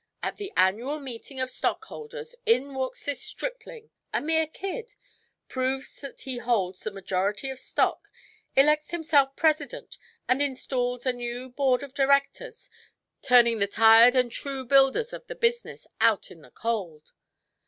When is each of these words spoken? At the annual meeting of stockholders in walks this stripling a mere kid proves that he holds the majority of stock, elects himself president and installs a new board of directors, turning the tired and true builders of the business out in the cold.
At 0.23 0.37
the 0.37 0.51
annual 0.57 0.99
meeting 0.99 1.39
of 1.39 1.51
stockholders 1.51 2.33
in 2.47 2.73
walks 2.73 3.05
this 3.05 3.21
stripling 3.21 3.91
a 4.11 4.19
mere 4.19 4.47
kid 4.47 4.95
proves 5.47 6.01
that 6.01 6.21
he 6.21 6.39
holds 6.39 6.79
the 6.79 6.89
majority 6.89 7.51
of 7.51 7.59
stock, 7.59 8.09
elects 8.55 8.89
himself 8.89 9.35
president 9.35 9.99
and 10.27 10.41
installs 10.41 11.05
a 11.05 11.13
new 11.13 11.49
board 11.49 11.83
of 11.83 11.93
directors, 11.93 12.67
turning 13.21 13.59
the 13.59 13.67
tired 13.67 14.15
and 14.15 14.31
true 14.31 14.65
builders 14.65 15.13
of 15.13 15.27
the 15.27 15.35
business 15.35 15.85
out 15.99 16.31
in 16.31 16.41
the 16.41 16.49
cold. 16.49 17.11